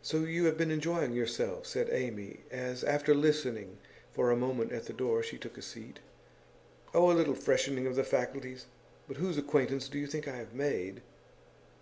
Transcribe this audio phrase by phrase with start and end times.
[0.00, 3.76] 'So you have been enjoying yourself?' said Amy as, after listening
[4.10, 6.00] for a moment at the door, she took a seat.
[6.94, 8.64] 'Oh, a little freshening of the faculties.
[9.06, 11.02] But whose acquaintance do you think I have made?